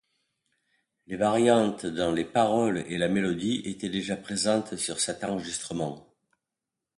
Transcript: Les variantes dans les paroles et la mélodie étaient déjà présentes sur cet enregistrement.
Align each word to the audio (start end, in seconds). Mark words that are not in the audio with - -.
Les 1.05 1.15
variantes 1.15 1.85
dans 1.85 2.11
les 2.11 2.25
paroles 2.25 2.79
et 2.87 2.97
la 2.97 3.07
mélodie 3.07 3.61
étaient 3.65 3.87
déjà 3.91 4.15
présentes 4.17 4.75
sur 4.75 4.99
cet 4.99 5.23
enregistrement. 5.23 6.11